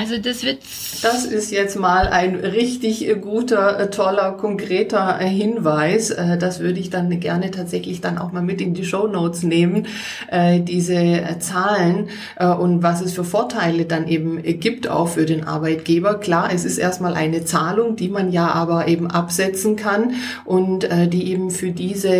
[0.00, 0.60] Also das wird.
[1.02, 6.08] Das ist jetzt mal ein richtig guter, äh, toller, konkreter äh, Hinweis.
[6.08, 9.42] Äh, das würde ich dann gerne tatsächlich dann auch mal mit in die Show Notes
[9.42, 9.86] nehmen,
[10.60, 16.18] diese Zahlen und was es für Vorteile dann eben gibt auch für den Arbeitgeber.
[16.18, 21.30] Klar, es ist erstmal eine Zahlung, die man ja aber eben absetzen kann und die
[21.30, 22.14] eben für diese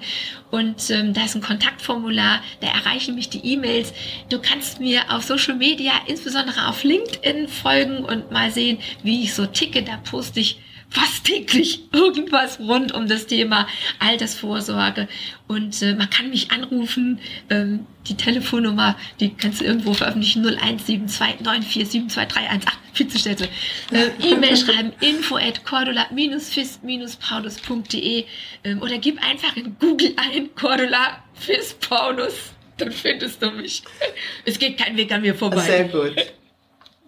[0.51, 3.93] und ähm, da ist ein Kontaktformular, da erreichen mich die E-Mails.
[4.30, 9.34] Du kannst mir auf Social Media, insbesondere auf LinkedIn folgen und mal sehen, wie ich
[9.34, 9.84] so ticke.
[9.84, 10.60] Da poste ich
[10.90, 13.68] fast täglich irgendwas rund um das Thema
[14.00, 15.08] Altersvorsorge.
[15.48, 17.20] Und äh, man kann mich anrufen.
[17.50, 22.62] Ähm, die Telefonnummer, die kannst du irgendwo veröffentlichen, 01729472318,
[22.94, 23.36] viel zu schnell.
[23.92, 28.26] Äh, E-Mail schreiben, info at cordula-fis-paulus.de
[28.64, 33.84] ähm, oder gib einfach in Google ein, Cordula Fis Paulus, dann findest du mich.
[34.46, 35.62] Es geht kein Weg an mir vorbei.
[35.62, 36.16] Sehr gut.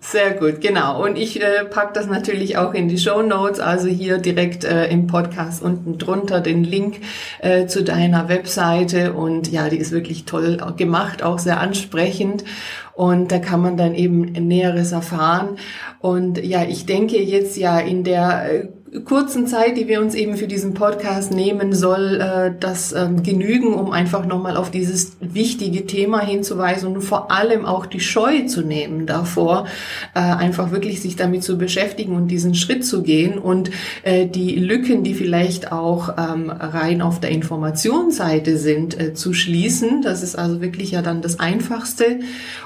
[0.02, 1.04] Sehr gut, genau.
[1.04, 4.88] Und ich äh, pack das natürlich auch in die Show Notes, also hier direkt äh,
[4.88, 7.02] im Podcast unten drunter den Link
[7.42, 9.12] äh, zu deiner Webseite.
[9.12, 12.46] Und ja, die ist wirklich toll gemacht, auch sehr ansprechend.
[12.94, 15.58] Und da kann man dann eben Näheres erfahren.
[16.00, 18.68] Und ja, ich denke jetzt ja in der äh,
[19.06, 23.74] kurzen Zeit, die wir uns eben für diesen Podcast nehmen, soll äh, das ähm, genügen,
[23.74, 28.62] um einfach nochmal auf dieses wichtige Thema hinzuweisen und vor allem auch die Scheu zu
[28.62, 29.68] nehmen davor,
[30.16, 33.70] äh, einfach wirklich sich damit zu beschäftigen und diesen Schritt zu gehen und
[34.04, 40.02] äh, die Lücken, die vielleicht auch ähm, rein auf der Informationsseite sind, zu schließen.
[40.02, 42.20] Das ist also wirklich ja dann das Einfachste.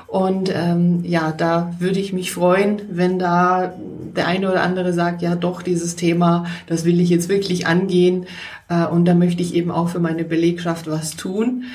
[0.07, 3.74] Und ähm, ja, da würde ich mich freuen, wenn da
[4.15, 8.26] der eine oder andere sagt, ja doch, dieses Thema, das will ich jetzt wirklich angehen.
[8.70, 11.66] Äh, und da möchte ich eben auch für meine Belegschaft was tun.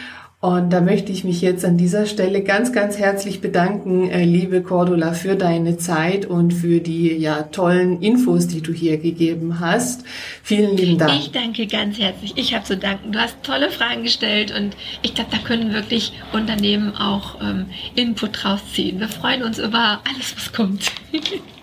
[0.41, 4.63] Und da möchte ich mich jetzt an dieser Stelle ganz, ganz herzlich bedanken, äh, liebe
[4.63, 10.05] Cordula, für deine Zeit und für die ja tollen Infos, die du hier gegeben hast.
[10.45, 11.13] Vielen lieben Dank.
[11.19, 12.35] Ich danke ganz herzlich.
[12.37, 13.11] Ich habe zu danken.
[13.11, 17.67] Du hast tolle Fragen gestellt und ich glaube, da können wirklich Unternehmen auch ähm,
[17.97, 19.01] Input rausziehen.
[19.01, 20.93] Wir freuen uns über alles, was kommt.